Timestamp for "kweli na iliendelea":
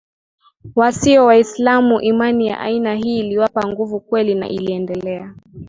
3.99-5.35